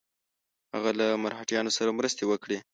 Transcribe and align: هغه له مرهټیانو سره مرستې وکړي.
هغه 0.73 0.91
له 0.99 1.05
مرهټیانو 1.23 1.75
سره 1.77 1.89
مرستې 1.97 2.23
وکړي. 2.27 2.57